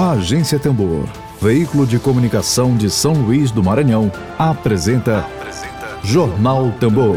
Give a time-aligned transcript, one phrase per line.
[0.00, 1.06] A Agência Tambor,
[1.42, 7.16] veículo de comunicação de São Luís do Maranhão, apresenta, apresenta Jornal Tambor.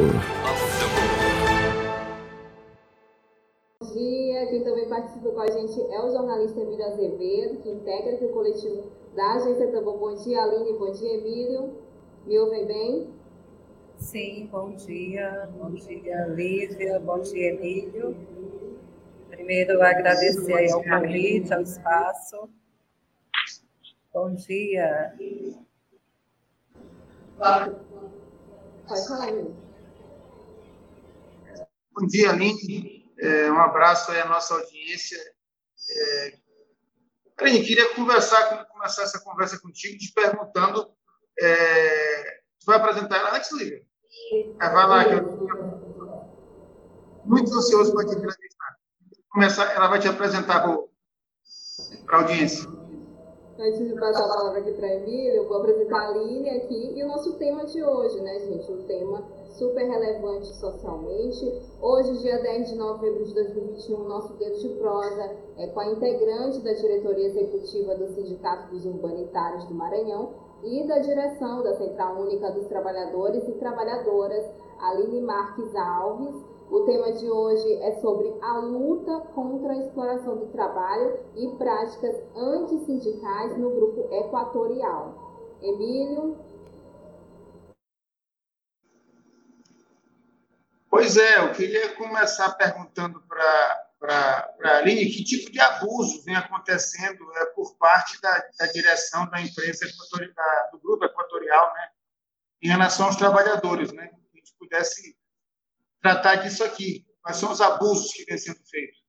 [3.80, 8.16] Bom dia, quem também participa com a gente é o jornalista Emílio Azevedo, que integra
[8.16, 10.00] aqui o coletivo da Agência Tambor.
[10.00, 11.76] Bom dia, Aline, bom dia, Emílio.
[12.26, 13.10] Me ouvem bem?
[14.00, 18.18] Sim, bom dia, bom dia, Lívia, bom dia, Emílio.
[19.30, 22.50] Primeiro, agradecer ao convite, ao espaço.
[24.14, 25.16] Bom dia.
[31.94, 33.10] Bom dia, Aline.
[33.18, 35.18] É, um abraço aí à nossa audiência.
[35.90, 36.38] É,
[37.38, 40.92] Aline, queria conversar, começar essa conversa contigo, te perguntando.
[41.40, 43.82] É, tu vai apresentar ela antes, Lívia?
[44.62, 45.42] É, vai lá, que eu
[47.24, 48.76] muito ansioso para te entrevistar.
[49.30, 50.64] Começar, ela vai te apresentar
[52.06, 52.81] para a audiência.
[53.62, 56.98] Antes de passar a palavra aqui para a Emília, eu vou apresentar a Aline aqui
[56.98, 58.72] e o nosso tema de hoje, né, gente?
[58.72, 61.62] Um tema super relevante socialmente.
[61.80, 66.60] Hoje, dia 10 de novembro de 2021, nosso Dedo de Prosa é com a integrante
[66.62, 72.50] da diretoria executiva do Sindicato dos Urbanitários do Maranhão e da direção da Central Única
[72.50, 74.44] dos Trabalhadores e Trabalhadoras,
[74.80, 76.51] Aline Marques Alves.
[76.72, 82.16] O tema de hoje é sobre a luta contra a exploração do trabalho e práticas
[82.34, 85.60] antissindicais no grupo equatorial.
[85.62, 86.40] Emílio?
[90.90, 97.30] Pois é, eu queria começar perguntando para a Aline que tipo de abuso vem acontecendo
[97.36, 99.86] é, por parte da, da direção da empresa
[100.34, 101.90] da, do grupo equatorial né,
[102.64, 104.08] em relação aos trabalhadores, né?
[104.08, 105.20] Que a gente pudesse
[106.02, 107.06] tratar disso aqui.
[107.22, 109.02] Quais são os abusos que vêm sendo feitos?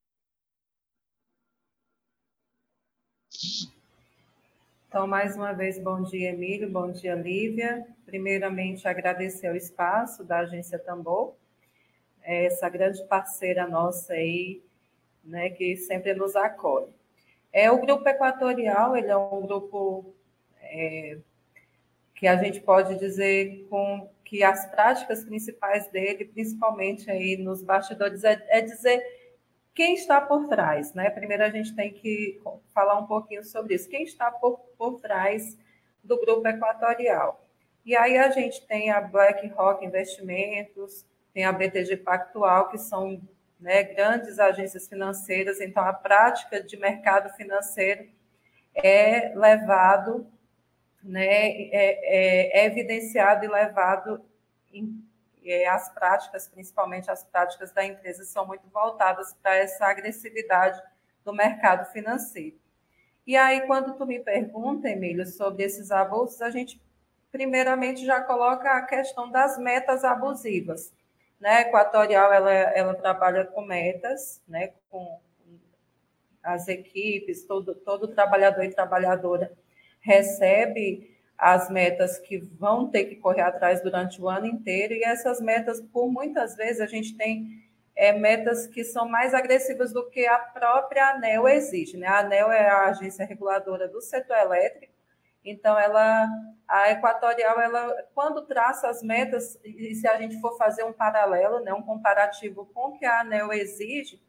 [4.89, 7.87] Então, mais uma vez, bom dia, Emílio, bom dia, Lívia.
[8.05, 11.35] Primeiramente, agradecer o espaço da Agência Tambor,
[12.23, 14.63] essa grande parceira nossa aí,
[15.25, 16.93] né, que sempre nos acolhe.
[17.51, 20.15] É, o Grupo Equatorial, ele é um grupo
[20.61, 21.17] é,
[22.15, 28.25] que a gente pode dizer com que as práticas principais dele, principalmente aí nos bastidores,
[28.25, 28.99] é, é dizer
[29.75, 31.11] quem está por trás, né?
[31.11, 32.41] Primeiro a gente tem que
[32.73, 33.91] falar um pouquinho sobre isso.
[33.91, 35.59] Quem está por, por trás
[36.03, 37.47] do grupo equatorial?
[37.85, 41.05] E aí a gente tem a BlackRock Investimentos,
[41.35, 43.21] tem a BTG Pactual, que são
[43.61, 48.09] né, grandes agências financeiras, então a prática de mercado financeiro
[48.75, 50.27] é levado
[51.03, 54.25] né, é, é, é evidenciado e levado
[54.73, 55.05] em,
[55.45, 60.81] é, as práticas, principalmente as práticas da empresa, são muito voltadas para essa agressividade
[61.25, 62.57] do mercado financeiro.
[63.27, 66.81] E aí, quando tu me pergunta, Emílio, sobre esses abusos, a gente
[67.31, 70.93] primeiramente já coloca a questão das metas abusivas.
[71.41, 71.63] Né?
[71.63, 74.73] Equatorial, ela, ela trabalha com metas, né?
[74.91, 75.21] com
[76.43, 79.53] as equipes, todo, todo trabalhador e trabalhadora
[80.03, 85.41] recebe as metas que vão ter que correr atrás durante o ano inteiro, e essas
[85.41, 87.63] metas, por muitas vezes, a gente tem
[87.97, 91.97] é, metas que são mais agressivas do que a própria ANEL exige.
[91.97, 92.07] Né?
[92.07, 94.93] A ANEL é a agência reguladora do setor elétrico,
[95.45, 96.29] então ela,
[96.69, 101.59] a Equatorial, ela, quando traça as metas, e se a gente for fazer um paralelo,
[101.61, 104.21] né, um comparativo com o que a ANEL exige,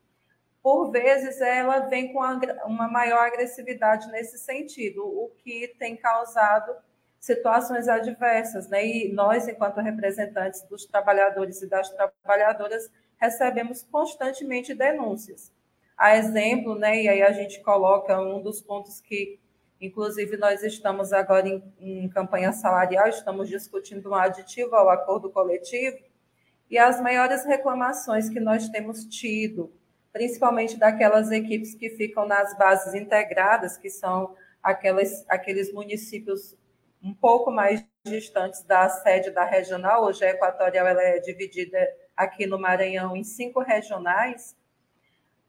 [0.63, 2.19] por vezes ela vem com
[2.65, 6.73] uma maior agressividade nesse sentido, o que tem causado
[7.19, 8.85] situações adversas, né?
[8.85, 15.51] E nós, enquanto representantes dos trabalhadores e das trabalhadoras, recebemos constantemente denúncias.
[15.97, 17.01] A exemplo, né?
[17.03, 19.37] E aí a gente coloca um dos pontos que,
[19.81, 25.97] inclusive, nós estamos agora em, em campanha salarial, estamos discutindo um aditivo ao acordo coletivo,
[26.69, 29.71] e as maiores reclamações que nós temos tido
[30.13, 36.55] principalmente daquelas equipes que ficam nas bases integradas, que são aquelas, aqueles municípios
[37.01, 40.05] um pouco mais distantes da sede da regional.
[40.05, 41.77] Hoje a Equatorial ela é dividida
[42.15, 44.55] aqui no Maranhão em cinco regionais.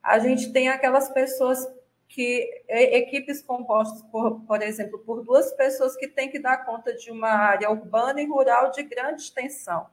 [0.03, 1.65] A gente tem aquelas pessoas
[2.09, 7.11] que equipes compostas por, por exemplo, por duas pessoas que têm que dar conta de
[7.11, 9.89] uma área urbana e rural de grande extensão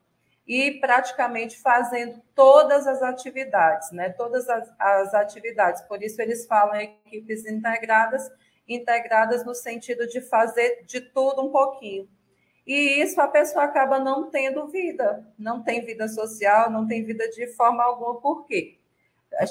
[0.47, 4.09] e praticamente fazendo todas as atividades, né?
[4.09, 5.81] Todas as, as atividades.
[5.83, 8.29] Por isso eles falam equipes integradas,
[8.67, 12.09] integradas no sentido de fazer de tudo um pouquinho.
[12.65, 17.27] E isso a pessoa acaba não tendo vida, não tem vida social, não tem vida
[17.29, 18.19] de forma alguma.
[18.21, 18.77] Por quê?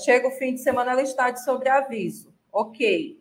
[0.04, 2.32] Chega o fim de semana, ela está de sobreaviso.
[2.52, 3.20] Ok.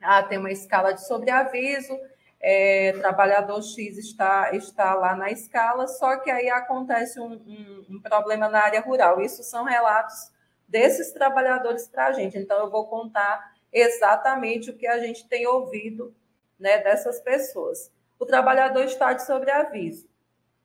[0.00, 1.98] Ah, tem uma escala de sobreaviso,
[2.40, 8.00] é, trabalhador X está, está lá na escala, só que aí acontece um, um, um
[8.00, 9.20] problema na área rural.
[9.20, 10.32] Isso são relatos
[10.68, 12.38] desses trabalhadores para a gente.
[12.38, 16.14] Então, eu vou contar exatamente o que a gente tem ouvido
[16.58, 17.92] né, dessas pessoas.
[18.18, 20.08] O trabalhador está de sobreaviso.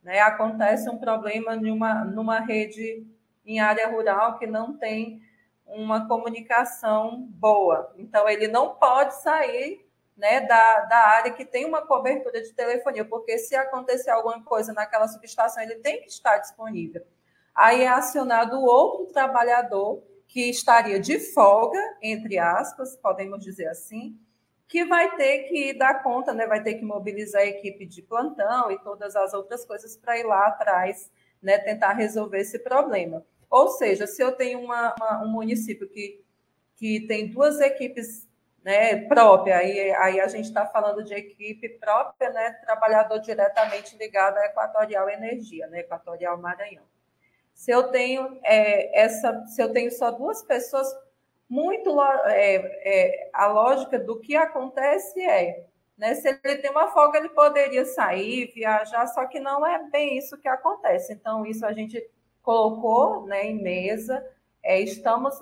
[0.04, 0.20] Né?
[0.20, 3.06] Acontece um problema numa, numa rede
[3.46, 5.22] em área rural que não tem
[5.66, 7.94] uma comunicação boa.
[7.98, 9.86] Então, ele não pode sair
[10.22, 14.72] né, da, da área que tem uma cobertura de telefonia, porque se acontecer alguma coisa
[14.72, 17.04] naquela subestação, ele tem que estar disponível.
[17.56, 24.16] Aí é acionado outro trabalhador que estaria de folga, entre aspas, podemos dizer assim,
[24.68, 28.72] que vai ter que dar conta, né, vai ter que mobilizar a equipe de plantão
[28.72, 33.26] e todas as outras coisas para ir lá atrás, né, tentar resolver esse problema.
[33.50, 36.24] Ou seja, se eu tenho uma, uma, um município que,
[36.76, 38.30] que tem duas equipes
[38.64, 44.38] né, própria, aí, aí a gente está falando de equipe própria, né, trabalhador diretamente ligado
[44.38, 46.84] à Equatorial Energia, né, Equatorial Maranhão.
[47.54, 50.88] Se eu tenho é, essa, se eu tenho só duas pessoas,
[51.50, 55.66] muito é, é, a lógica do que acontece é,
[55.98, 60.18] né, se ele tem uma folga, ele poderia sair, viajar, só que não é bem
[60.18, 61.14] isso que acontece.
[61.14, 62.04] Então, isso a gente
[62.42, 64.26] colocou né, em mesa,
[64.64, 65.38] é, estamos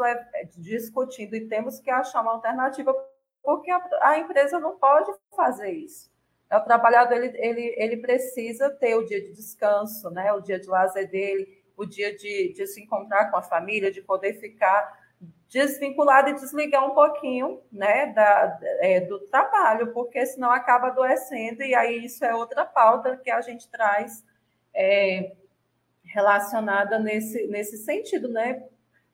[0.57, 2.93] discutindo e temos que achar uma alternativa,
[3.43, 6.09] porque a, a empresa não pode fazer isso.
[6.51, 10.67] O trabalhador ele, ele, ele precisa ter o dia de descanso, né, o dia de
[10.67, 14.97] lazer dele, o dia de, de se encontrar com a família, de poder ficar
[15.47, 21.73] desvinculado e desligar um pouquinho né, da, é, do trabalho, porque senão acaba adoecendo, e
[21.73, 24.23] aí isso é outra pauta que a gente traz
[24.73, 25.35] é,
[26.03, 28.63] relacionada nesse, nesse sentido, né?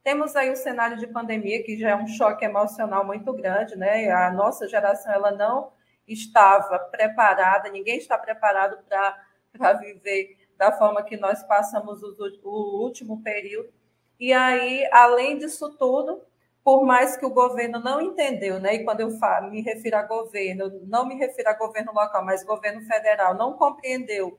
[0.06, 4.12] Temos aí o cenário de pandemia, que já é um choque emocional muito grande, né?
[4.12, 5.72] A nossa geração ela não
[6.07, 13.24] estava preparada, ninguém está preparado para viver da forma que nós passamos o, o último
[13.24, 13.74] período.
[14.19, 16.22] E aí, além disso tudo,
[16.63, 18.75] por mais que o governo não entendeu, né?
[18.75, 22.44] E quando eu falo, me refiro a governo, não me refiro a governo local, mas
[22.44, 24.38] governo federal, não compreendeu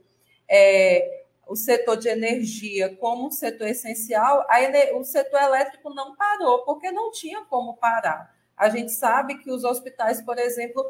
[0.49, 6.65] é, o setor de energia como um setor essencial, a, o setor elétrico não parou,
[6.65, 8.35] porque não tinha como parar.
[8.57, 10.85] A gente sabe que os hospitais, por exemplo,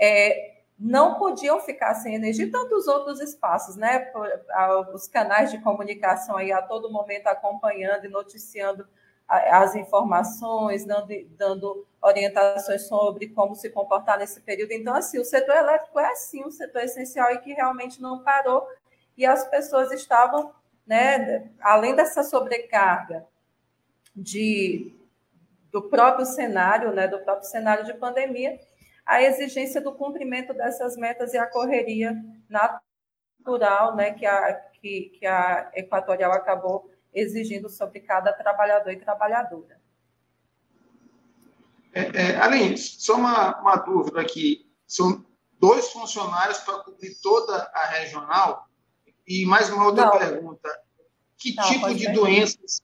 [0.00, 4.10] é, não podiam ficar sem energia, tantos outros espaços, né?
[4.92, 8.86] Os canais de comunicação aí a todo momento acompanhando e noticiando
[9.26, 14.72] as informações, dando, dando orientações sobre como se comportar nesse período.
[14.72, 18.66] Então, assim, o setor elétrico é sim um setor essencial e que realmente não parou,
[19.16, 20.52] e as pessoas estavam,
[20.86, 23.26] né, além dessa sobrecarga
[24.14, 24.94] de,
[25.70, 28.58] do próprio cenário, né, do próprio cenário de pandemia,
[29.06, 32.16] a exigência do cumprimento dessas metas e a correria
[32.48, 39.78] natural né, que, a, que, que a Equatorial acabou exigindo sobre cada trabalhador e trabalhadora.
[41.92, 44.68] É, é, Aline, só uma, uma dúvida aqui.
[44.86, 45.24] São
[45.60, 48.68] dois funcionários para cobrir toda a regional?
[49.26, 50.18] E mais uma outra Não.
[50.18, 50.68] pergunta.
[51.38, 52.82] Que Não, tipo de doenças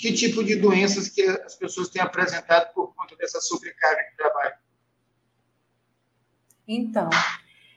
[0.00, 4.56] que tipo de doenças que as pessoas têm apresentado por conta dessa sobrecarga de trabalho?
[6.66, 7.10] Então,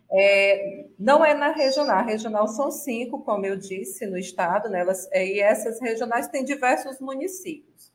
[0.09, 1.97] é, não é na regional.
[1.97, 4.79] A regional são cinco, como eu disse, no estado, né?
[4.79, 7.91] Elas, é, e essas regionais têm diversos municípios.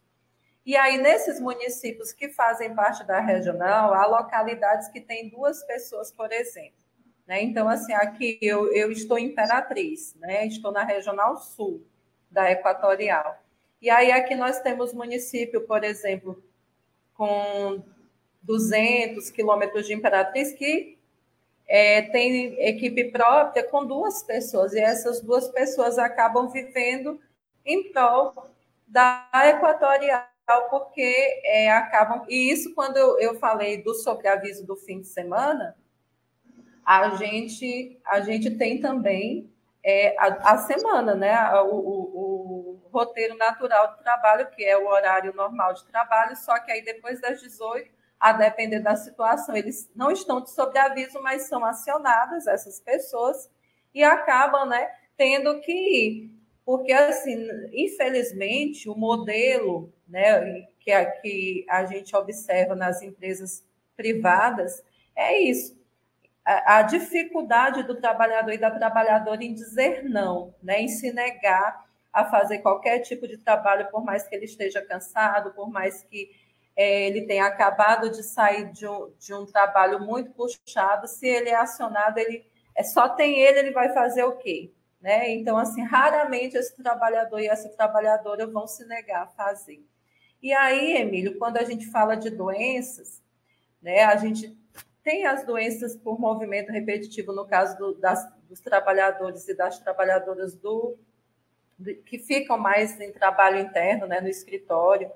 [0.66, 6.12] E aí, nesses municípios que fazem parte da regional, há localidades que têm duas pessoas,
[6.12, 6.84] por exemplo.
[7.28, 7.42] Né?
[7.42, 10.46] Então, assim, aqui eu, eu estou em Imperatriz, né?
[10.46, 11.86] estou na regional sul
[12.30, 13.38] da Equatorial.
[13.82, 16.42] E aí, aqui nós temos município, por exemplo,
[17.12, 17.82] com
[18.42, 20.96] 200 quilômetros de Imperatriz, que
[21.66, 27.20] é, tem equipe própria com duas pessoas, e essas duas pessoas acabam vivendo
[27.62, 28.32] em prol
[28.86, 30.24] da equatorial,
[30.70, 32.24] porque é, acabam.
[32.26, 35.76] E isso, quando eu, eu falei do sobreaviso do fim de semana,
[36.88, 39.52] a gente, a gente tem também
[39.84, 41.38] é, a, a, semana, né?
[41.60, 46.58] O, o, o, roteiro natural do trabalho, que é o horário normal de trabalho, só
[46.58, 49.54] que aí depois das 18 a depender da situação.
[49.54, 53.50] Eles não estão de sobreaviso, mas são acionadas essas pessoas
[53.94, 56.30] e acabam né, tendo que ir.
[56.64, 63.62] Porque, assim, infelizmente, o modelo né, que, que a gente observa nas empresas
[63.94, 64.82] privadas
[65.14, 65.77] é isso.
[66.48, 71.84] A, a dificuldade do trabalhador e da trabalhadora em dizer não, né, em se negar
[72.10, 76.30] a fazer qualquer tipo de trabalho, por mais que ele esteja cansado, por mais que
[76.74, 81.50] é, ele tem acabado de sair de um, de um trabalho muito puxado, se ele
[81.50, 84.72] é acionado, ele é só tem ele, ele vai fazer o quê?
[85.00, 85.30] Né?
[85.30, 89.84] Então, assim, raramente esse trabalhador e essa trabalhadora vão se negar a fazer.
[90.40, 93.20] E aí, Emílio, quando a gente fala de doenças,
[93.82, 94.56] né, a gente
[95.08, 100.54] tem as doenças por movimento repetitivo, no caso do, das, dos trabalhadores e das trabalhadoras
[100.54, 100.98] do,
[101.78, 105.10] do, que ficam mais em trabalho interno, né, no escritório.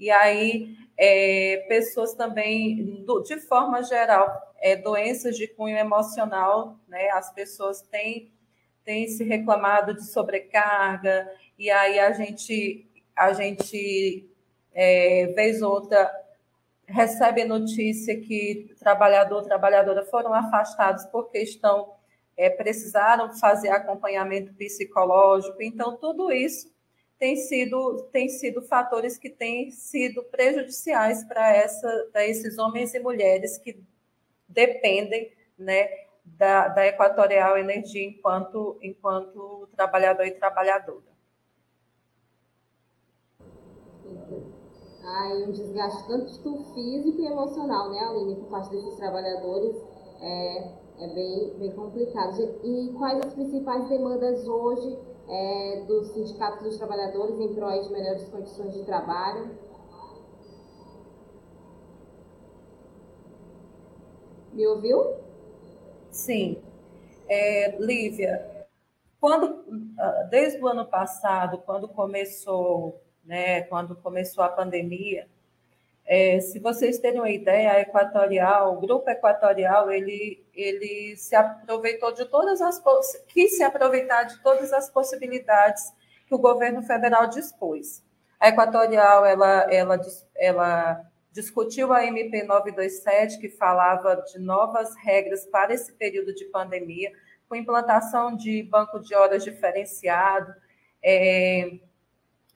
[0.00, 7.08] E aí, é, pessoas também, do, de forma geral, é, doenças de cunho emocional, né,
[7.10, 8.32] as pessoas têm,
[8.84, 12.84] têm se reclamado de sobrecarga, e aí a gente,
[13.14, 14.28] a gente
[14.74, 16.10] é, vez outra,
[16.86, 21.92] recebe notícia que trabalhador, trabalhadora foram afastados porque estão,
[22.36, 25.60] é, precisaram fazer acompanhamento psicológico.
[25.62, 26.72] Então, tudo isso
[27.18, 33.80] tem sido, tem sido fatores que têm sido prejudiciais para esses homens e mulheres que
[34.48, 35.88] dependem né,
[36.24, 41.15] da, da Equatorial Energia enquanto, enquanto trabalhador e trabalhadora.
[45.06, 49.76] Um desgaste tanto físico e emocional, né, Aline, por parte desses trabalhadores,
[50.20, 52.42] é, é bem, bem complicado.
[52.64, 54.98] E quais as principais demandas hoje
[55.28, 59.50] é, dos sindicatos dos trabalhadores em prol de melhores condições de trabalho?
[64.52, 65.14] Me ouviu?
[66.10, 66.60] Sim.
[67.28, 68.66] É, Lívia,
[69.20, 69.64] quando,
[69.98, 75.28] ah, desde o ano passado, quando começou né, quando começou a pandemia.
[76.06, 82.12] É, se vocês terem uma ideia, a Equatorial, o Grupo Equatorial, ele, ele se aproveitou
[82.12, 82.80] de todas as
[83.26, 85.92] quis se aproveitar de todas as possibilidades
[86.28, 88.04] que o governo federal dispôs.
[88.38, 90.00] A Equatorial, ela, ela,
[90.36, 97.10] ela discutiu a MP 927, que falava de novas regras para esse período de pandemia,
[97.48, 100.54] com implantação de banco de horas diferenciado,
[101.02, 101.78] é,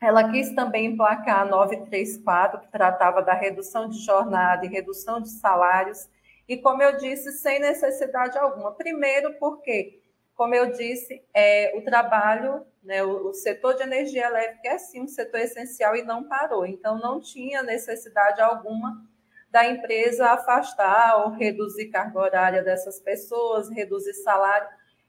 [0.00, 5.28] ela quis também emplacar a 934, que tratava da redução de jornada e redução de
[5.28, 6.08] salários,
[6.48, 8.72] e, como eu disse, sem necessidade alguma.
[8.72, 10.02] Primeiro, porque,
[10.34, 15.02] como eu disse, é, o trabalho, né, o, o setor de energia elétrica é sim
[15.02, 19.06] um setor essencial e não parou, então não tinha necessidade alguma
[19.50, 24.68] da empresa afastar ou reduzir carga horária dessas pessoas, reduzir salário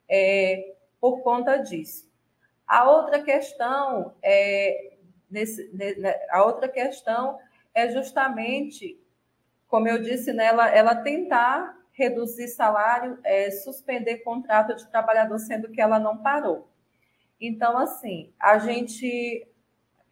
[0.10, 2.11] é, por conta disso.
[2.72, 4.94] A outra questão é
[5.30, 5.70] nesse,
[6.30, 7.38] a outra questão
[7.76, 8.98] é justamente,
[9.68, 15.70] como eu disse, nela, né, ela tentar reduzir salário, é, suspender contrato de trabalhador, sendo
[15.70, 16.70] que ela não parou.
[17.42, 19.46] Então, assim, a gente,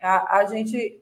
[0.01, 1.01] a, a gente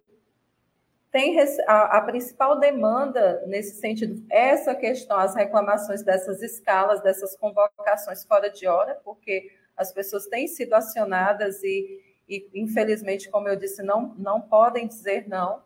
[1.12, 8.24] tem a, a, principal demanda nesse sentido, essa questão, as reclamações dessas escalas, dessas convocações
[8.26, 13.84] fora de hora, porque as pessoas têm sido acionadas e, e infelizmente, como eu disse,
[13.84, 15.62] não, não podem dizer não.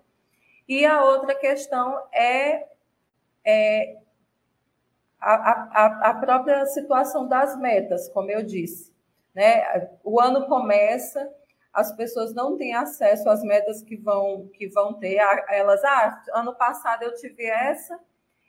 [0.68, 2.68] E a outra questão é,
[3.46, 3.98] é
[5.20, 8.92] a, a, a própria situação das metas, como eu disse.
[9.34, 9.90] Né?
[10.04, 11.32] O ano começa,
[11.74, 15.18] as pessoas não têm acesso às metas que vão, que vão ter.
[15.48, 17.98] Elas, ah, ano passado eu tive essa,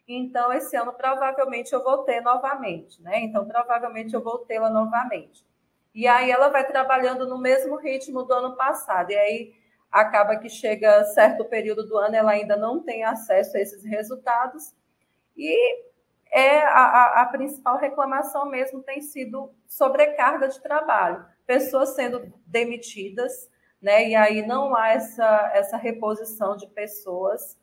[0.08, 3.20] então esse ano provavelmente eu vou ter novamente, né?
[3.20, 5.46] Então provavelmente eu vou tê-la novamente.
[5.94, 9.10] E aí ela vai trabalhando no mesmo ritmo do ano passado.
[9.10, 9.54] E aí
[9.90, 14.74] acaba que chega certo período do ano, ela ainda não tem acesso a esses resultados.
[15.36, 15.84] E
[16.30, 24.08] é a, a, principal reclamação mesmo tem sido sobrecarga de trabalho, pessoas sendo demitidas, né?
[24.08, 27.58] E aí não há essa, essa reposição de pessoas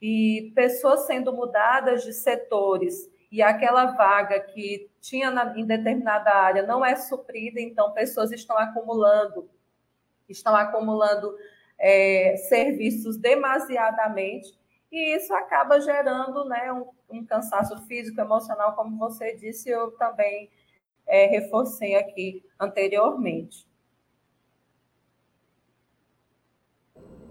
[0.00, 6.62] e pessoas sendo mudadas de setores e aquela vaga que tinha na, em determinada área
[6.62, 9.48] não é suprida, então pessoas estão acumulando,
[10.28, 11.36] estão acumulando
[11.78, 14.58] é, serviços demasiadamente,
[14.90, 20.50] e isso acaba gerando né, um, um, cansaço físico, emocional, como você disse, eu também
[21.06, 23.67] é, reforcei aqui anteriormente.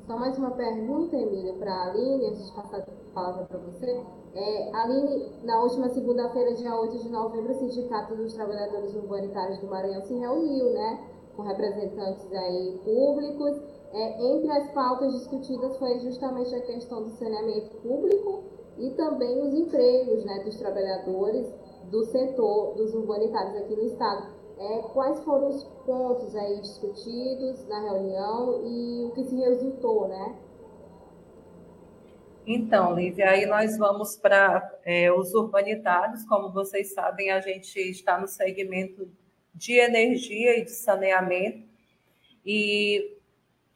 [0.08, 4.02] Só mais uma pergunta, Emília, para a Aline, antes de passar a palavra para você.
[4.34, 9.68] É, Aline, na última segunda-feira, dia 8 de novembro, o Sindicato dos Trabalhadores Urbanitários do
[9.68, 13.62] Maranhão se reuniu, né, com representantes aí públicos.
[13.92, 18.44] É, entre as pautas discutidas foi justamente a questão do saneamento público
[18.78, 21.54] e também os empregos, né, dos trabalhadores
[21.92, 24.37] do setor dos urbanitários aqui no estado.
[24.60, 30.36] É, quais foram os pontos aí discutidos na reunião e o que se resultou, né?
[32.46, 36.24] Então, Lívia, aí nós vamos para é, os urbanitários.
[36.24, 39.12] Como vocês sabem, a gente está no segmento
[39.54, 41.68] de energia e de saneamento.
[42.46, 43.18] E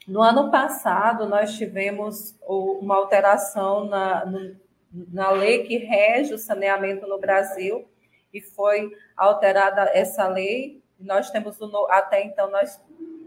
[0.08, 4.26] no ano passado, nós tivemos uma alteração na,
[4.92, 7.86] na lei que rege o saneamento no Brasil,
[8.34, 10.82] e foi alterada essa lei.
[11.00, 12.80] Nós temos o, até então nós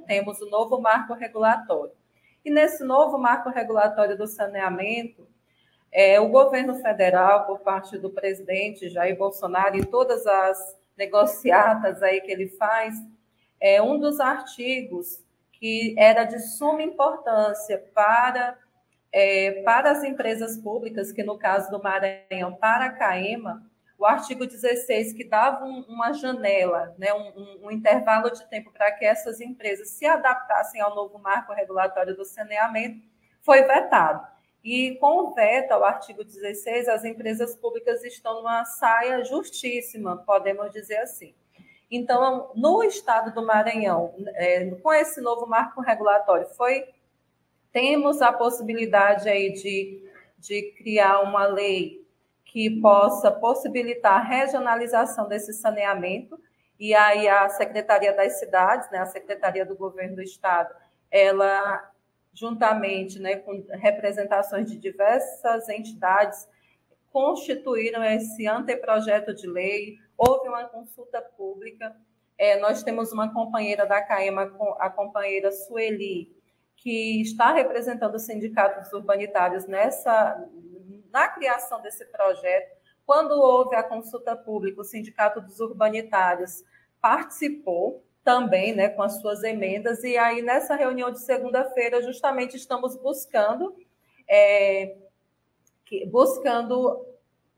[0.06, 1.92] temos o novo marco regulatório.
[2.44, 5.26] E nesse novo marco regulatório do saneamento,
[5.90, 12.20] é, o governo federal, por parte do presidente Jair Bolsonaro, e todas as negociatas aí
[12.20, 12.94] que ele faz,
[13.61, 18.58] é um dos artigos que era de suma importância para,
[19.11, 23.64] é, para as empresas públicas, que no caso do Maranhão, para a CAEMA,
[23.98, 28.90] o artigo 16, que dava um, uma janela, né, um, um, intervalo de tempo para
[28.92, 33.00] que essas empresas se adaptassem ao novo marco regulatório do saneamento,
[33.40, 34.26] foi vetado.
[34.62, 40.70] E com o veto ao artigo 16, as empresas públicas estão numa saia justíssima, podemos
[40.70, 41.34] dizer assim.
[41.90, 46.88] Então, no estado do Maranhão, é, com esse novo marco regulatório, foi
[47.70, 50.00] temos a possibilidade aí de,
[50.38, 52.03] de criar uma lei
[52.54, 56.38] que possa possibilitar a regionalização desse saneamento,
[56.78, 60.73] e aí a Secretaria das Cidades, né, a Secretaria do Governo do Estado,
[61.11, 61.90] ela
[62.32, 66.49] juntamente né, com representações de diversas entidades,
[67.11, 71.92] constituíram esse anteprojeto de lei, houve uma consulta pública,
[72.38, 76.32] é, nós temos uma companheira da CAEMA, a companheira Sueli,
[76.76, 80.49] que está representando os sindicatos urbanitários nessa,
[81.14, 82.76] na criação desse projeto.
[83.06, 86.64] Quando houve a consulta pública, o Sindicato dos Urbanitários
[87.00, 90.02] participou, também né, com as suas emendas.
[90.02, 93.76] E aí, nessa reunião de segunda-feira, justamente estamos buscando,
[94.26, 94.97] é,
[96.11, 97.06] buscando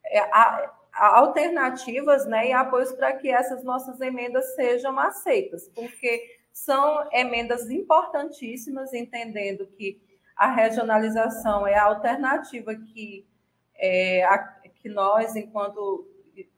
[0.05, 7.09] é, a alternativas né, e apoios para que essas nossas emendas sejam aceitas, porque são
[7.13, 10.01] emendas importantíssimas, entendendo que
[10.35, 13.27] a regionalização é a alternativa que,
[13.79, 16.07] é, a, que nós, enquanto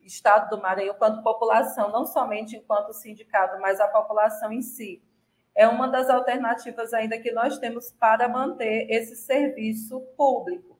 [0.02, 5.02] Estado do Maranhão, enquanto população, não somente enquanto sindicato, mas a população em si,
[5.54, 10.78] é uma das alternativas ainda que nós temos para manter esse serviço público.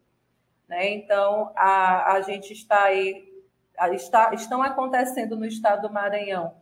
[0.68, 0.90] Né?
[0.90, 3.29] Então, a, a gente está aí,
[3.92, 6.55] está, estão acontecendo no Estado do Maranhão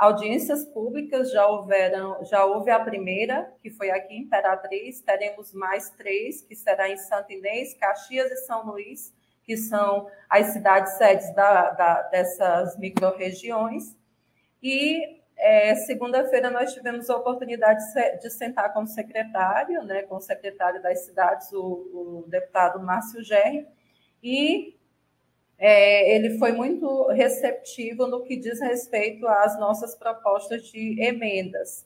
[0.00, 5.90] audiências públicas, já houveram, já houve a primeira, que foi aqui em Imperatriz, teremos mais
[5.90, 9.14] três, que será em Santo Inês, Caxias e São Luís,
[9.50, 13.96] que são as cidades sedes da, da, dessas micro-regiões.
[14.62, 17.82] E é, segunda-feira nós tivemos a oportunidade
[18.22, 23.24] de sentar com o secretário, né, com o secretário das cidades, o, o deputado Márcio
[23.24, 23.66] Gerri,
[24.22, 24.76] e
[25.58, 31.84] é, ele foi muito receptivo no que diz respeito às nossas propostas de emendas.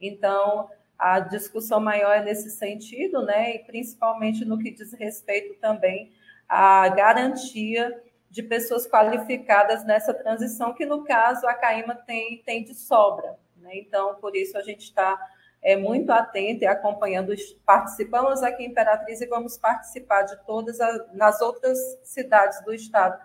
[0.00, 6.10] Então, a discussão maior é nesse sentido, né, e principalmente no que diz respeito também
[6.54, 12.74] a garantia de pessoas qualificadas nessa transição, que no caso a CAIMA tem, tem de
[12.74, 13.38] sobra.
[13.56, 13.70] Né?
[13.78, 15.18] Então, por isso a gente está
[15.62, 17.32] é, muito atento e acompanhando,
[17.64, 23.18] participamos aqui em Imperatriz e vamos participar de todas as nas outras cidades do estado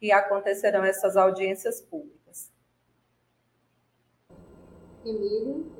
[0.00, 2.50] que acontecerão essas audiências públicas.
[5.06, 5.70] Emílio?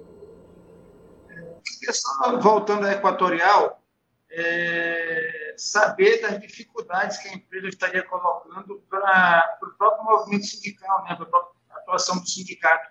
[2.40, 3.82] Voltando à Equatorial,
[4.30, 11.14] é, saber das dificuldades que a empresa estaria colocando para o próprio movimento sindical, né,
[11.14, 11.26] para
[11.70, 12.90] a atuação do sindicato,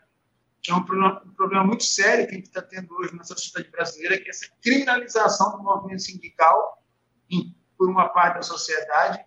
[0.62, 3.25] que é um problema, um problema muito sério que a gente está tendo hoje na
[3.25, 6.81] sociedade brasileira, que é essa criminalização do movimento sindical
[7.29, 9.25] em, por uma parte da sociedade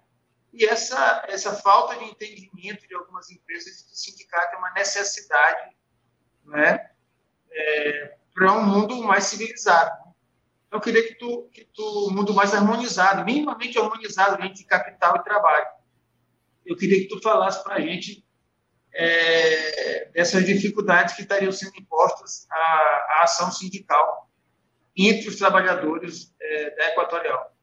[0.51, 4.73] e essa, essa falta de entendimento de algumas empresas de que o sindicato é uma
[4.73, 5.77] necessidade
[6.47, 6.91] né,
[7.51, 10.04] é, para um mundo mais civilizado.
[10.75, 15.69] Eu queria que tu, que tu, mundo mais harmonizado, minimamente harmonizado entre capital e trabalho.
[16.67, 18.27] Eu queria que tu falasse para a gente
[18.93, 24.29] é, dessas dificuldades que estariam sendo impostas à, à ação sindical
[24.97, 27.55] entre os trabalhadores é, da Equatorial.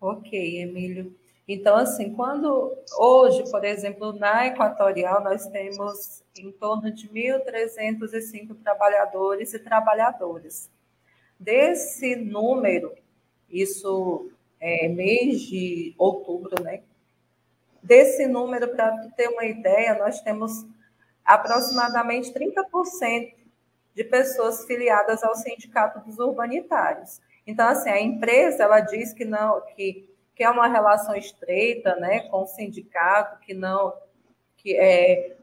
[0.00, 1.16] Ok, Emílio.
[1.46, 9.54] Então, assim, quando hoje, por exemplo, na Equatorial, nós temos em torno de 1.305 trabalhadores
[9.54, 10.68] e trabalhadoras.
[11.38, 12.94] Desse número,
[13.48, 16.82] isso é mês de outubro, né?
[17.82, 20.66] Desse número, para ter uma ideia, nós temos
[21.24, 23.34] aproximadamente 30%
[23.94, 27.20] de pessoas filiadas ao Sindicato dos Urbanitários.
[27.46, 32.28] Então, assim, a empresa, ela diz que não, que, que é uma relação estreita, né,
[32.28, 33.94] com o sindicato, que não,
[34.58, 35.36] que é,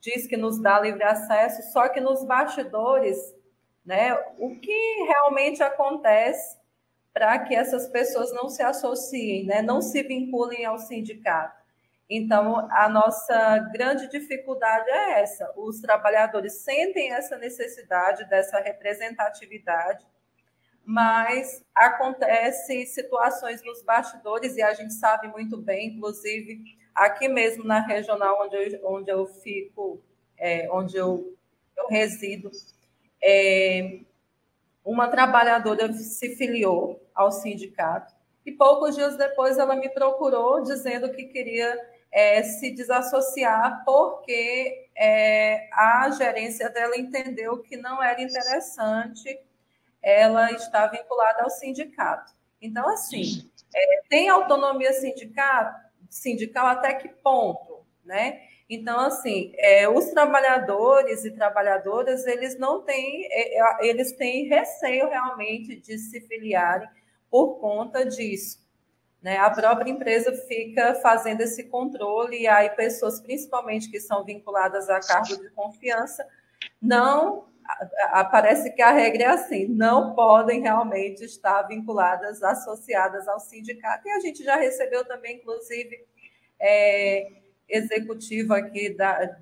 [0.00, 3.34] diz que nos dá livre acesso, só que nos bastidores,
[3.88, 6.58] né, o que realmente acontece
[7.10, 11.56] para que essas pessoas não se associem, né, não se vinculem ao sindicato.
[12.08, 20.06] Então, a nossa grande dificuldade é essa: os trabalhadores sentem essa necessidade dessa representatividade,
[20.84, 26.62] mas acontecem situações nos bastidores, e a gente sabe muito bem, inclusive
[26.94, 29.98] aqui mesmo na regional onde eu, onde eu fico,
[30.36, 31.34] é, onde eu,
[31.74, 32.50] eu resido,
[33.22, 34.00] é,
[34.84, 41.24] uma trabalhadora se filiou ao sindicato e poucos dias depois ela me procurou dizendo que
[41.24, 41.78] queria
[42.10, 49.38] é, se desassociar porque é, a gerência dela entendeu que não era interessante
[50.02, 52.32] ela estar vinculada ao sindicato.
[52.60, 55.72] Então, assim, é, tem autonomia sindical,
[56.08, 58.40] sindical até que ponto, né?
[58.68, 65.08] Então, assim, é, os trabalhadores e trabalhadoras, eles não têm, é, é, eles têm receio
[65.08, 66.88] realmente de se filiarem
[67.30, 68.58] por conta disso.
[69.22, 69.38] Né?
[69.38, 75.00] A própria empresa fica fazendo esse controle, e aí pessoas, principalmente que são vinculadas a
[75.00, 76.26] cargo de confiança,
[76.80, 77.48] não
[78.30, 84.08] parece que a regra é assim, não podem realmente estar vinculadas, associadas ao sindicato.
[84.08, 86.06] E a gente já recebeu também, inclusive,
[86.58, 87.30] é,
[87.68, 89.36] executivo aqui, da,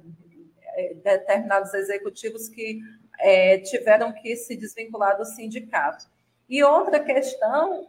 [0.74, 2.80] é, determinados executivos que
[3.18, 6.06] é, tiveram que se desvincular do sindicato.
[6.48, 7.88] E outra questão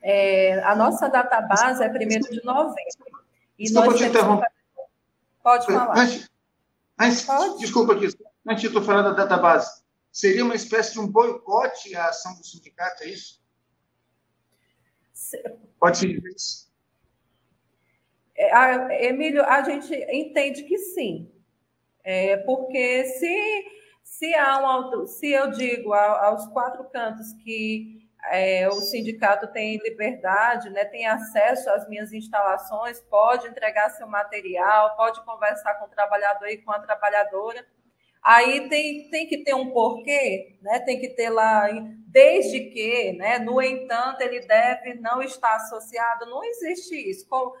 [0.00, 1.92] é, a nossa database é 1
[2.30, 3.24] de novembro.
[3.58, 4.52] E desculpa te interromper.
[5.42, 5.98] Pode falar.
[5.98, 6.30] Antes,
[6.98, 7.58] antes, Pode?
[7.58, 9.82] Desculpa, antes de tu falar da database,
[10.12, 13.42] seria uma espécie de um boicote à ação do sindicato, é isso?
[15.80, 16.67] Pode ser isso?
[18.38, 21.28] É, Emílio, a gente entende que sim.
[22.04, 23.64] É, porque se,
[24.04, 30.70] se, há um, se eu digo aos quatro cantos que é, o sindicato tem liberdade,
[30.70, 36.48] né, tem acesso às minhas instalações, pode entregar seu material, pode conversar com o trabalhador
[36.48, 37.66] e com a trabalhadora.
[38.22, 40.80] Aí tem, tem que ter um porquê, né?
[40.80, 41.68] tem que ter lá,
[42.06, 43.38] desde que, né?
[43.38, 46.26] no entanto, ele deve não estar associado.
[46.26, 47.28] Não existe isso.
[47.28, 47.54] Como,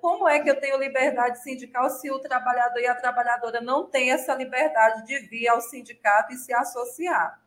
[0.00, 4.10] como é que eu tenho liberdade sindical se o trabalhador e a trabalhadora não têm
[4.10, 7.38] essa liberdade de vir ao sindicato e se associar?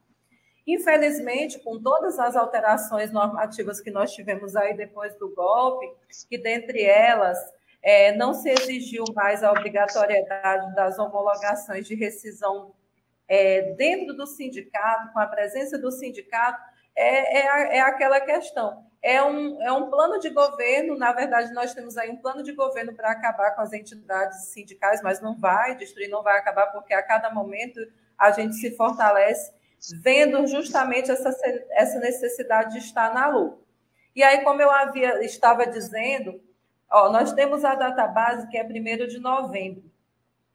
[0.65, 5.91] Infelizmente, com todas as alterações normativas que nós tivemos aí depois do golpe,
[6.30, 7.39] que dentre elas
[7.82, 12.74] é, não se exigiu mais a obrigatoriedade das homologações de rescisão
[13.28, 16.62] é, dentro do sindicato, com a presença do sindicato,
[16.96, 18.86] é, é, é, aquela questão.
[19.02, 22.54] É um, é um plano de governo, na verdade, nós temos aí um plano de
[22.54, 26.94] governo para acabar com as entidades sindicais, mas não vai destruir, não vai acabar, porque
[26.94, 27.80] a cada momento
[28.17, 29.52] a gente se fortalece
[30.00, 31.36] vendo justamente essa,
[31.72, 33.58] essa necessidade de estar na luta.
[34.15, 36.39] E aí, como eu havia estava dizendo,
[36.91, 39.89] ó, nós temos a data base que é 1 de novembro.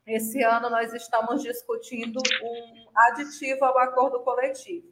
[0.06, 4.86] Esse ano nós estamos discutindo um aditivo ao acordo coletivo.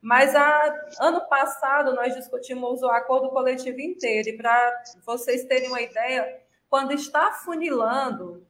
[0.00, 4.28] Mas a, ano passado nós discutimos o acordo coletivo inteiro.
[4.28, 8.46] E para vocês terem uma ideia, quando está funilando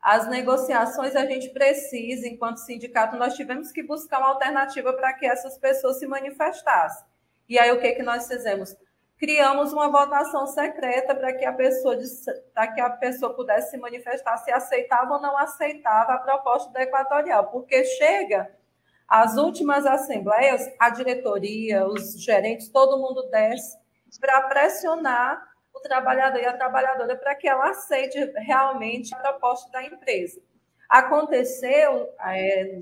[0.00, 5.26] as negociações a gente precisa, enquanto sindicato, nós tivemos que buscar uma alternativa para que
[5.26, 7.06] essas pessoas se manifestassem.
[7.48, 8.76] E aí o que, que nós fizemos?
[9.18, 11.96] Criamos uma votação secreta para que a pessoa
[12.54, 16.82] para que a pessoa pudesse se manifestar se aceitava ou não aceitava a proposta da
[16.82, 18.48] Equatorial, porque chega
[19.08, 23.76] as últimas assembleias, a diretoria, os gerentes, todo mundo desce
[24.20, 25.42] para pressionar
[25.74, 30.40] o trabalhador e a trabalhadora para que ela aceite realmente a proposta da empresa.
[30.88, 32.80] Aconteceu, é,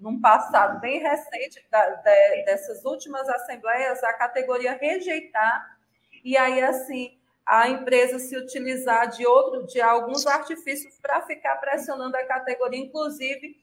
[0.00, 5.76] num passado bem recente, da, de, dessas últimas assembleias, a categoria rejeitar,
[6.24, 12.16] e aí, assim, a empresa se utilizar de outro, de alguns artifícios para ficar pressionando
[12.16, 13.56] a categoria, inclusive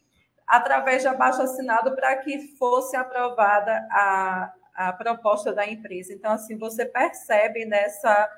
[0.48, 6.13] através de abaixo assinado para que fosse aprovada a, a proposta da empresa.
[6.13, 8.30] Então, assim, você percebe nessa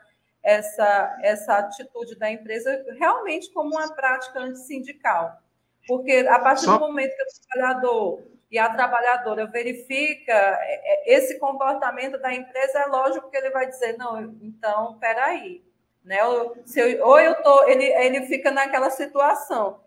[0.46, 5.42] essa, essa atitude da empresa realmente como uma prática antissindical.
[5.88, 11.40] Porque a partir do momento que o trabalhador e a trabalhadora verifica é, é, esse
[11.40, 15.64] comportamento da empresa, é lógico que ele vai dizer, não, então, peraí.
[16.04, 16.18] Né?
[16.66, 19.82] Se eu, ou eu tô, ele, ele fica naquela situação,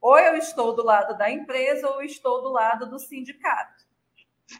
[0.00, 3.84] ou eu estou do lado da empresa ou estou do lado do sindicato.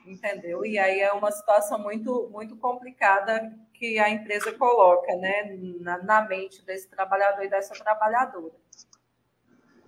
[0.06, 0.64] entendeu?
[0.64, 6.22] E aí é uma situação muito, muito complicada que a empresa coloca né, na, na
[6.22, 8.54] mente desse trabalhador e dessa trabalhadora.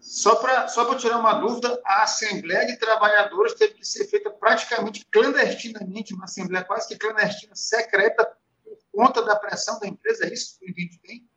[0.06, 5.04] Só para só tirar uma dúvida, a Assembleia de Trabalhadores teve que ser feita praticamente
[5.06, 8.24] clandestinamente, uma Assembleia quase que clandestina, secreta,
[8.64, 11.28] por conta da pressão da empresa, é isso que eu entendi bem?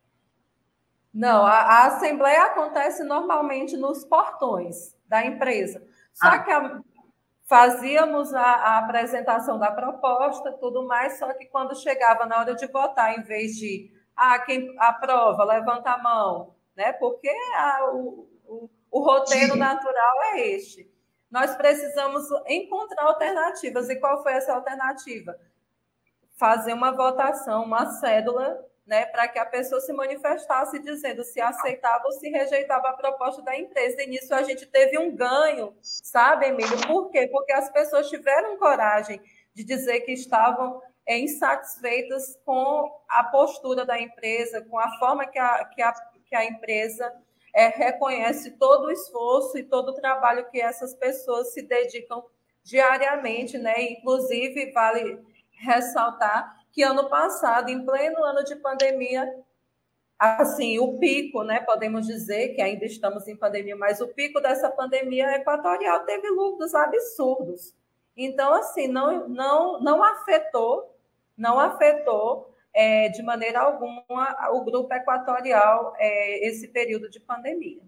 [1.11, 5.83] Não, a, a Assembleia acontece normalmente nos portões da empresa.
[6.13, 6.37] Só ah.
[6.37, 6.79] que a,
[7.47, 12.67] fazíamos a, a, apresentação da proposta, tudo mais, só que quando chegava na hora de
[12.67, 16.93] votar, em vez de ah, quem aprova, levanta a mão, né?
[16.93, 19.59] Porque a, o, o, o, roteiro Sim.
[19.59, 20.89] natural é este.
[21.29, 23.89] Nós precisamos encontrar alternativas.
[23.89, 25.39] E qual foi essa alternativa?
[26.35, 32.05] Fazer uma votação, uma cédula né, para que a pessoa se manifestasse dizendo se aceitava
[32.05, 34.01] ou se rejeitava a proposta da empresa.
[34.01, 36.87] E nisso a gente teve um ganho, sabe, Emílio?
[36.87, 37.27] Por quê?
[37.31, 39.21] Porque as pessoas tiveram coragem
[39.53, 45.37] de dizer que estavam é, insatisfeitas com a postura da empresa, com a forma que
[45.37, 45.93] a, que a,
[46.25, 47.13] que a empresa
[47.59, 52.23] é, reconhece todo o esforço e todo o trabalho que essas pessoas se dedicam
[52.63, 53.81] diariamente, né?
[53.91, 55.19] Inclusive, vale
[55.51, 59.29] ressaltar que ano passado, em pleno ano de pandemia,
[60.17, 64.69] assim, o pico, né, podemos dizer que ainda estamos em pandemia, mas o pico dessa
[64.69, 67.73] pandemia equatorial teve lucros absurdos.
[68.15, 70.95] Então, assim, não, não, não afetou,
[71.35, 74.05] não afetou é, de maneira alguma
[74.51, 77.81] o grupo equatorial é, esse período de pandemia.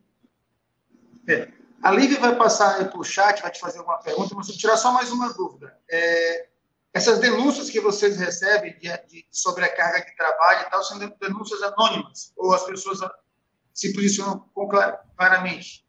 [1.28, 1.48] É.
[1.84, 4.78] A Lívia vai passar para o chat, vai te fazer uma pergunta, mas vou tirar
[4.78, 5.76] só mais uma dúvida.
[5.90, 6.48] É,
[6.94, 12.34] essas denúncias que vocês recebem de, de sobrecarga de trabalho e tal são denúncias anônimas
[12.36, 13.00] ou as pessoas
[13.74, 14.46] se posicionam
[15.18, 15.86] claramente?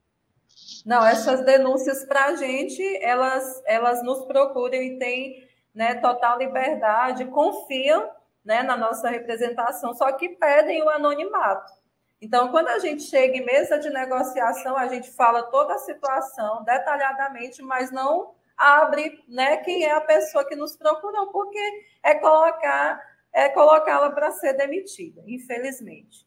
[0.87, 7.24] Não, essas denúncias para a gente, elas, elas nos procuram e têm né, total liberdade,
[7.26, 8.09] confiam
[8.44, 11.72] né, na nossa representação, só que pedem o anonimato.
[12.20, 16.62] Então, quando a gente chega em mesa de negociação, a gente fala toda a situação
[16.64, 21.59] detalhadamente, mas não abre né, quem é a pessoa que nos procurou, porque
[22.02, 23.00] é colocar
[23.33, 26.26] é colocá-la para ser demitida, infelizmente.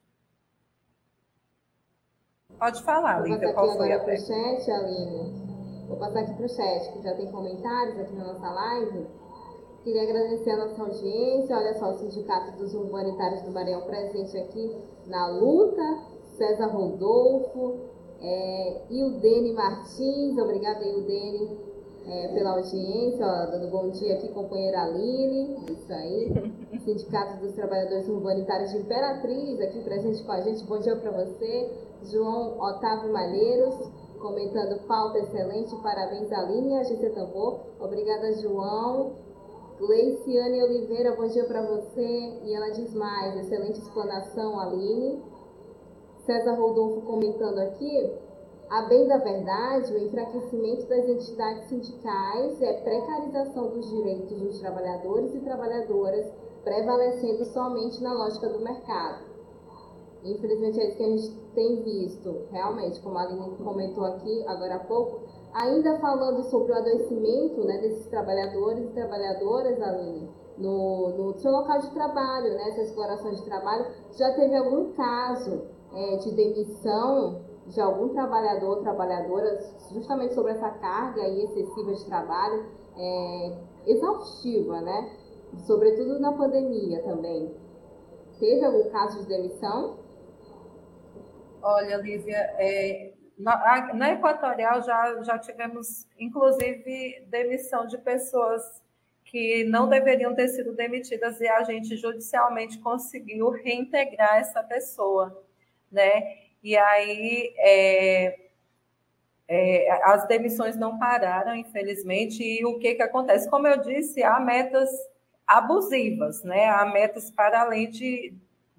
[2.58, 4.26] Pode falar, Lívia, qual foi a pergunta?
[4.26, 5.46] chat, Aline.
[5.88, 9.08] Vou passar aqui para o chat, que já tem comentários aqui na nossa live.
[9.86, 11.56] Queria agradecer a nossa audiência.
[11.56, 16.16] Olha só, o Sindicato dos Humanitários do Maranhão presente aqui na luta.
[16.40, 17.82] César Rodolfo,
[18.20, 21.56] é, Ildene Martins, obrigada, Ildene,
[22.08, 26.34] é, pela audiência, ó, dando bom dia aqui, companheira Aline, isso aí,
[26.84, 31.72] Sindicato dos Trabalhadores Humanitários de Imperatriz, aqui presente com a gente, bom dia para você,
[32.04, 33.76] João Otávio Malheiros,
[34.20, 39.14] comentando pauta excelente, parabéns Aline e Agência Tambor, obrigada João,
[39.78, 45.22] Gleiciane Oliveira, bom dia para você, e ela diz mais, excelente explanação Aline,
[46.26, 48.10] César Rodolfo comentando aqui,
[48.70, 55.36] a bem da verdade, o enfraquecimento das entidades sindicais é precarização dos direitos dos trabalhadores
[55.36, 56.26] e trabalhadoras,
[56.64, 59.35] prevalecendo somente na lógica do mercado.
[60.26, 64.76] Infelizmente é isso que a gente tem visto, realmente, como a Aline comentou aqui agora
[64.76, 65.22] há pouco,
[65.54, 71.80] ainda falando sobre o adoecimento né, desses trabalhadores e trabalhadoras, Aline, no, no seu local
[71.80, 73.86] de trabalho, né, essa exploração de trabalho,
[74.18, 75.62] já teve algum caso
[75.94, 79.60] é, de demissão de algum trabalhador ou trabalhadora
[79.92, 83.58] justamente sobre essa carga excessiva de trabalho é,
[83.88, 85.12] exaustiva, né?
[85.66, 87.56] Sobretudo na pandemia também.
[88.40, 90.05] Teve algum caso de demissão?
[91.68, 98.62] Olha, Lívia, é, na, na, Equatorial já, já tivemos, inclusive, demissão de pessoas
[99.24, 105.44] que não deveriam ter sido demitidas e a gente judicialmente conseguiu reintegrar essa pessoa,
[105.92, 106.38] né?
[106.64, 108.40] E aí é,
[109.48, 113.50] é, as demissões não pararam, infelizmente, e o que, que acontece?
[113.50, 114.92] Como eu disse, há metas
[115.48, 116.68] abusivas, né?
[116.70, 118.36] há metas para além de,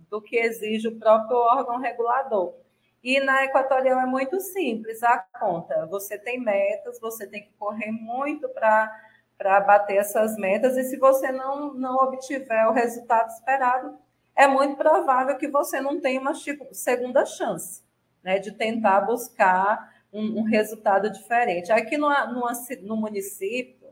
[0.09, 2.64] do que exige o próprio órgão regulador.
[3.07, 5.87] E na Equatorial é muito simples a conta.
[5.87, 11.31] Você tem metas, você tem que correr muito para bater essas metas, e se você
[11.31, 13.97] não, não obtiver o resultado esperado,
[14.35, 16.33] é muito provável que você não tenha uma
[16.73, 17.85] segunda chance
[18.25, 21.71] né, de tentar buscar um, um resultado diferente.
[21.71, 22.49] Aqui no, no,
[22.83, 23.87] no município,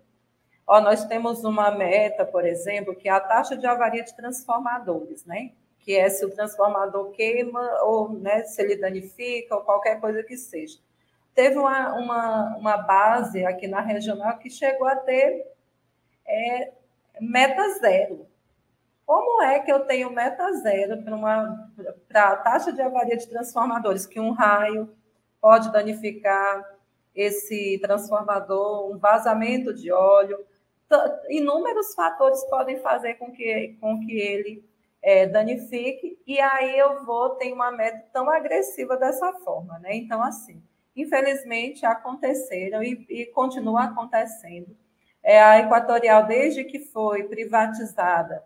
[0.66, 5.24] ó, nós temos uma meta, por exemplo, que é a taxa de avaria de transformadores,
[5.24, 5.53] né?
[5.85, 10.37] Que é se o transformador queima ou né, se ele danifica ou qualquer coisa que
[10.37, 10.79] seja.
[11.35, 15.47] Teve uma, uma, uma base aqui na regional que chegou a ter
[16.27, 16.73] é
[17.20, 18.27] meta zero.
[19.05, 21.03] Como é que eu tenho meta zero
[22.09, 24.88] para a taxa de avaria de transformadores, que um raio
[25.38, 26.64] pode danificar
[27.14, 30.42] esse transformador, um vazamento de óleo,
[31.29, 34.64] inúmeros fatores podem fazer com que, com que ele
[35.05, 39.95] é, danifique, e aí eu vou ter uma meta tão agressiva dessa forma, né?
[39.95, 40.62] Então, assim,
[40.97, 44.75] infelizmente aconteceram e, e continua acontecendo.
[45.23, 48.43] É, a Equatorial, desde que foi privatizada,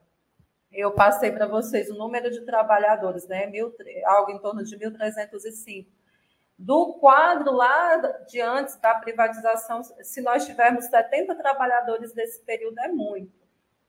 [0.73, 3.47] eu passei para vocês o número de trabalhadores, né?
[3.47, 3.73] Mil,
[4.07, 5.87] algo em torno de 1.305.
[6.59, 12.89] Do quadro lá de antes da privatização, se nós tivermos 70 trabalhadores nesse período, é
[12.89, 13.38] muito.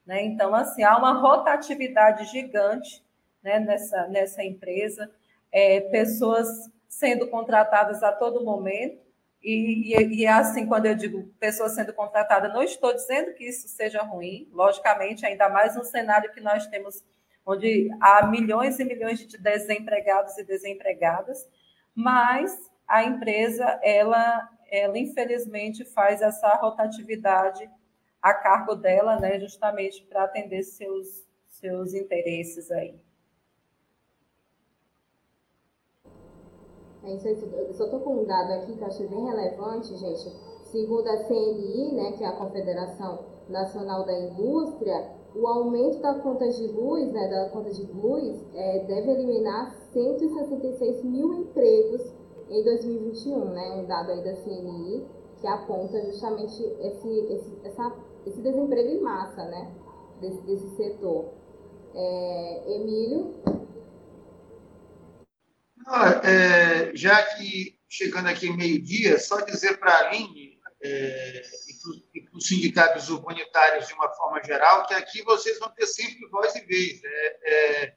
[0.09, 0.23] Né?
[0.23, 3.05] Então, assim, há uma rotatividade gigante
[3.43, 5.07] né, nessa, nessa empresa,
[5.51, 6.47] é, pessoas
[6.87, 8.99] sendo contratadas a todo momento,
[9.39, 13.67] e, e, e, assim, quando eu digo pessoas sendo contratadas, não estou dizendo que isso
[13.67, 17.05] seja ruim, logicamente, ainda mais no cenário que nós temos,
[17.45, 21.47] onde há milhões e milhões de desempregados e desempregadas,
[21.93, 27.69] mas a empresa, ela, ela infelizmente faz essa rotatividade
[28.21, 32.99] a cargo dela, né, justamente para atender seus, seus interesses aí.
[37.03, 40.29] É isso eu só estou com um dado aqui que eu achei bem relevante, gente.
[40.65, 46.47] Segundo a CNI, né, que é a Confederação Nacional da Indústria, o aumento da conta
[46.49, 52.13] de luz, né, da conta de luz, é, deve eliminar 166 mil empregos
[52.49, 55.07] em 2021, né, um dado aí da CNI
[55.39, 59.71] que aponta justamente esse, esse, essa, esse desemprego em massa, né,
[60.21, 61.33] desse, desse setor.
[61.93, 63.35] É, Emílio?
[65.87, 71.41] Ah, é, já que chegando aqui meio-dia, só dizer para a Aline é,
[72.13, 76.29] e para os sindicatos urbanitários de uma forma geral, que aqui vocês vão ter sempre
[76.29, 77.01] voz e vez.
[77.03, 77.95] É, é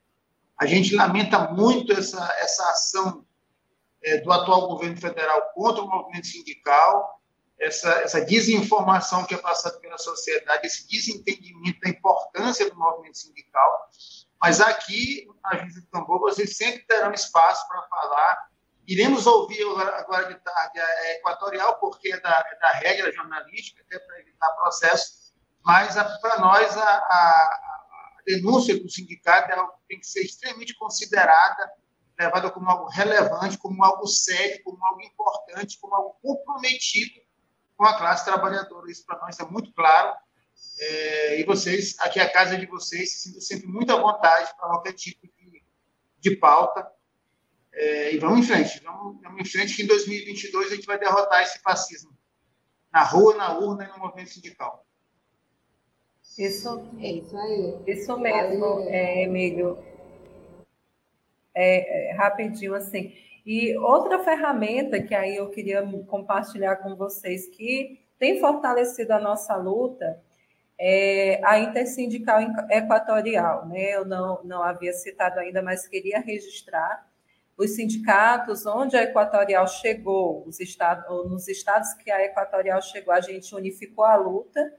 [0.58, 3.26] a gente lamenta muito essa, essa ação
[4.02, 7.20] é, do atual governo federal contra o movimento sindical,
[7.62, 13.88] essa, essa desinformação que é passada pela sociedade, esse desentendimento da importância do movimento sindical.
[14.40, 18.48] Mas aqui, na Juiz do Tambor, vocês sempre terão espaço para falar.
[18.86, 19.62] Iremos ouvir
[19.94, 24.50] agora de tarde a Equatorial, porque é da, é da regra jornalística, até para evitar
[24.54, 25.32] processo,
[25.64, 29.48] mas para nós a, a, a, denúncia do sindicato
[29.88, 31.70] tem que ser extremamente considerada,
[32.18, 37.22] levada como algo relevante, como algo sério, como algo importante, como algo comprometido
[37.76, 38.90] com a classe trabalhadora.
[38.90, 40.14] Isso para nós é muito claro.
[40.78, 44.68] É, e vocês, aqui a casa de vocês, se sintam sempre muito à vontade para
[44.68, 45.62] qualquer tipo de,
[46.18, 46.86] de pauta.
[47.72, 50.98] É, e vamos em frente, vamos, vamos em frente, que em 2022 a gente vai
[50.98, 52.12] derrotar esse fascismo
[52.92, 54.86] na rua, na urna e no movimento sindical.
[56.38, 57.82] Isso, é isso aí.
[57.86, 59.78] Isso mesmo, é, Emílio.
[61.54, 63.14] É, é, rapidinho assim.
[63.44, 69.56] E outra ferramenta que aí eu queria compartilhar com vocês, que tem fortalecido a nossa
[69.56, 70.20] luta,
[70.78, 73.66] é a Intersindical Equatorial.
[73.66, 73.94] Né?
[73.96, 77.06] Eu não, não havia citado ainda, mas queria registrar
[77.56, 83.20] os sindicatos onde a Equatorial chegou, os estados, nos estados que a Equatorial chegou, a
[83.20, 84.72] gente unificou a luta.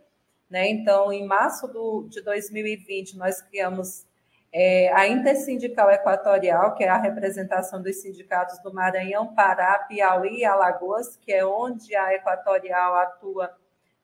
[0.50, 0.70] Né?
[0.70, 4.06] Então, em março do, de 2020, nós criamos
[4.56, 10.46] é, a Intersindical Equatorial, que é a representação dos sindicatos do Maranhão, Pará, Piauí e
[10.46, 13.52] Alagoas, que é onde a Equatorial atua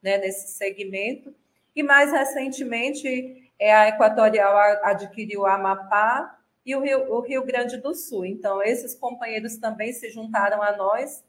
[0.01, 1.35] né, nesse segmento.
[1.75, 6.35] E mais recentemente, é, a Equatorial adquiriu Amapá
[6.65, 8.25] e o Rio, o Rio Grande do Sul.
[8.25, 11.23] Então, esses companheiros também se juntaram a nós.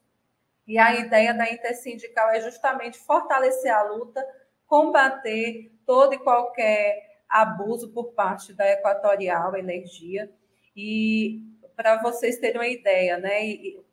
[0.66, 4.24] E a ideia da Intersindical é justamente fortalecer a luta,
[4.66, 10.31] combater todo e qualquer abuso por parte da Equatorial Energia.
[10.77, 11.43] E
[11.77, 13.40] para vocês terem uma ideia, né,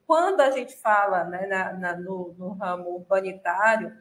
[0.06, 3.94] quando a gente fala né, na, na, no, no, ramo urbanitário,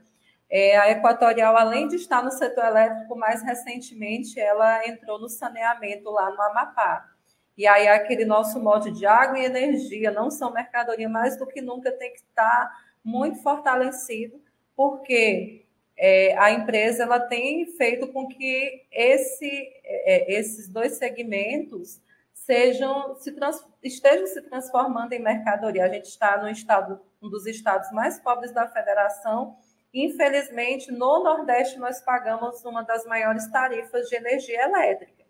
[0.49, 6.11] é, a Equatorial, além de estar no setor elétrico, mais recentemente ela entrou no saneamento
[6.11, 7.11] lá no Amapá.
[7.57, 11.61] E aí aquele nosso modo de água e energia não são mercadoria, mais do que
[11.61, 12.71] nunca tem que estar
[13.03, 14.41] muito fortalecido,
[14.77, 15.66] porque
[15.99, 22.01] é, a empresa ela tem feito com que esse, é, esses dois segmentos
[22.33, 25.85] sejam se trans, estejam se transformando em mercadoria.
[25.85, 29.57] A gente está no estado, um dos estados mais pobres da federação.
[29.93, 35.25] Infelizmente, no Nordeste nós pagamos uma das maiores tarifas de energia elétrica.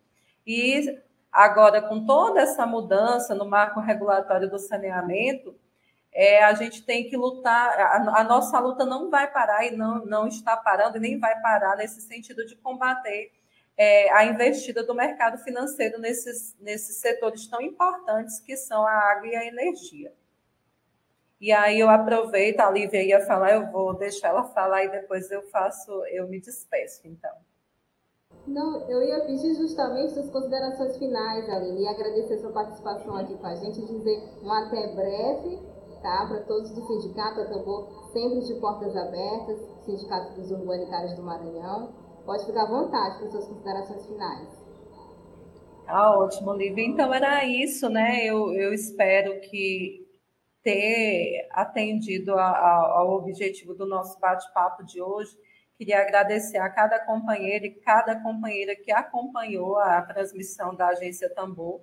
[0.44, 1.00] E
[1.30, 5.54] agora, com toda essa mudança no marco regulatório do saneamento,
[6.18, 10.02] é, a gente tem que lutar, a, a, nossa luta não vai parar e não,
[10.06, 13.30] não está parando, e nem vai parar nesse sentido de combater
[13.76, 19.26] é, a investida do mercado financeiro nesses, nesses setores tão importantes que são a água
[19.26, 20.10] e a energia.
[21.38, 25.30] E aí eu aproveito, a Lívia ia falar, eu vou deixar ela falar e depois
[25.30, 27.32] eu faço, eu me despeço, então.
[28.46, 33.46] Não, eu ia pedir justamente as considerações finais, Aline, e agradecer sua participação aqui com
[33.46, 36.26] a gente, dizer um até breve, tá?
[36.26, 41.92] Para todos do sindicato, a Tambor sempre de portas abertas, Sindicato dos Urbanitários do Maranhão.
[42.24, 44.48] Pode ficar à vontade para suas considerações finais.
[45.86, 46.84] Ah, ótimo, Lívia.
[46.84, 48.24] Então era isso, né?
[48.24, 50.04] Eu, eu espero que
[50.62, 55.36] ter atendido a, a, ao objetivo do nosso bate-papo de hoje.
[55.78, 61.80] Queria agradecer a cada companheiro e cada companheira que acompanhou a transmissão da Agência Tambor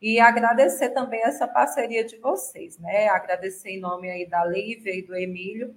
[0.00, 3.08] e agradecer também essa parceria de vocês, né?
[3.08, 5.74] Agradecer em nome aí da Lívia e do Emílio,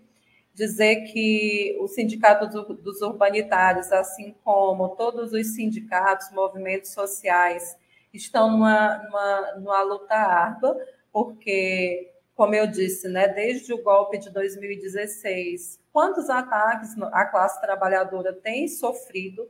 [0.54, 7.76] dizer que o Sindicato dos Urbanitários, assim como todos os sindicatos, movimentos sociais,
[8.14, 10.78] estão numa, numa, numa luta árdua,
[11.12, 18.34] porque como eu disse, né, desde o golpe de 2016, quantos ataques a classe trabalhadora
[18.34, 19.48] tem sofrido,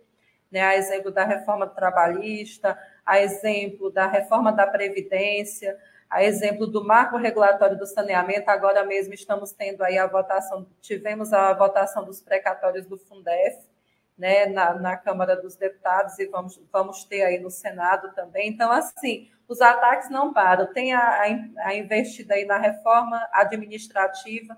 [0.52, 5.78] né, a exemplo da reforma trabalhista, a exemplo da reforma da Previdência,
[6.10, 11.32] a exemplo do marco regulatório do saneamento, agora mesmo estamos tendo aí a votação, tivemos
[11.32, 13.72] a votação dos precatórios do Fundef,
[14.18, 18.49] né, na, na Câmara dos Deputados e vamos, vamos ter aí no Senado também.
[18.49, 20.72] Então, assim, os ataques não param.
[20.72, 21.22] Tem a,
[21.60, 24.58] a, investida aí na reforma administrativa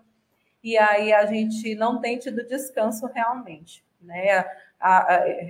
[0.61, 3.85] e aí a gente não tem tido descanso realmente.
[4.01, 4.43] Né?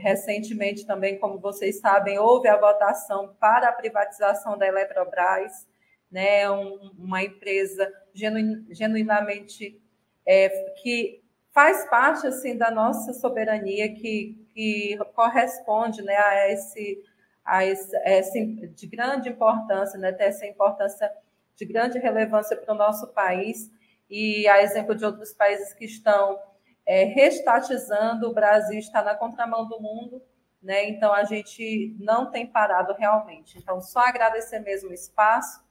[0.01, 5.67] Recentemente também, como vocês sabem, houve a votação para a privatização da Eletrobras,
[6.11, 6.49] né?
[6.51, 9.81] Um, uma empresa genu, genuinamente
[10.25, 10.49] é,
[10.81, 17.03] que faz parte assim da nossa soberania, que, que corresponde né, a esse
[17.45, 21.11] a esse, esse, de grande importância, né, ter essa importância
[21.57, 23.69] de grande relevância para o nosso país,
[24.09, 26.39] e a exemplo de outros países que estão
[26.85, 30.21] é, restatizando, o Brasil está na contramão do mundo,
[30.61, 33.57] né, então a gente não tem parado realmente.
[33.57, 35.61] Então, só agradecer mesmo o espaço,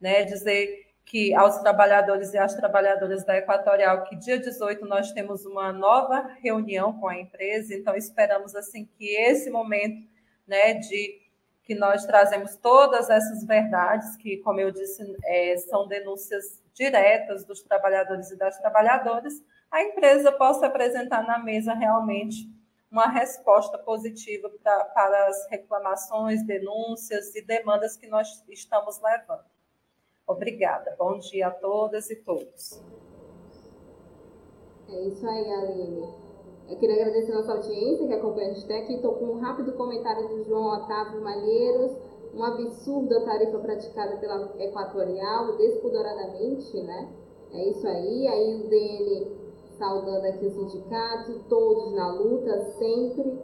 [0.00, 5.46] né, dizer que aos trabalhadores e às trabalhadoras da Equatorial que dia 18 nós temos
[5.46, 10.06] uma nova reunião com a empresa, então esperamos assim que esse momento
[10.46, 11.28] né, de
[11.64, 17.62] que nós trazemos todas essas verdades, que, como eu disse, é, são denúncias diretas dos
[17.62, 19.34] trabalhadores e das trabalhadoras,
[19.70, 22.48] a empresa possa apresentar na mesa realmente
[22.90, 29.44] uma resposta positiva pra, para as reclamações, denúncias e demandas que nós estamos levando.
[30.26, 30.94] Obrigada.
[30.98, 32.82] Bom dia a todas e todos.
[34.88, 36.08] É isso aí, Aline.
[36.68, 38.94] Eu queria agradecer a nossa audiência que acompanha a gente até aqui.
[38.94, 41.92] Estou com um rápido comentário do João Otávio Malheiros.
[42.34, 47.08] Um absurdo a tarifa praticada pela Equatorial, despudoradamente, né?
[47.52, 48.28] É isso aí.
[48.28, 49.37] Aí o DN
[49.78, 53.38] saudando aqui o sindicato, todos na luta, sempre.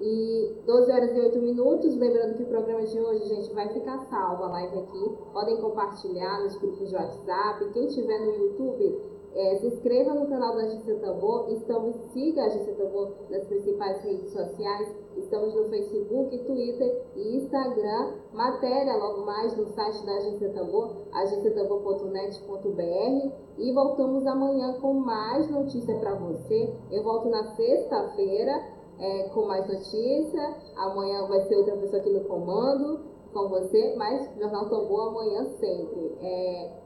[0.00, 1.96] E 12 horas e 8 minutos.
[1.96, 5.16] Lembrando que o programa de hoje, gente, vai ficar salvo a live aqui.
[5.32, 7.70] Podem compartilhar nos grupos de WhatsApp.
[7.72, 9.00] Quem estiver no YouTube,
[9.34, 14.02] é, se inscreva no canal da Agência Tambor, estamos, siga a Agência Tambor nas principais
[14.02, 18.16] redes sociais, estamos no Facebook, Twitter e Instagram.
[18.32, 25.98] Matéria logo mais no site da Agência Tambor, agenciatambor.net.br e voltamos amanhã com mais notícia
[25.98, 26.74] para você.
[26.90, 28.62] Eu volto na sexta-feira
[28.98, 30.56] é, com mais notícia.
[30.76, 33.00] Amanhã vai ser outra pessoa aqui no comando
[33.32, 36.16] com você, mas Jornal Tambor amanhã sempre.
[36.20, 36.81] É,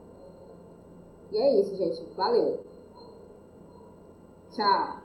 [1.32, 2.02] e é isso, gente.
[2.16, 2.64] Valeu.
[4.54, 4.96] Tchau.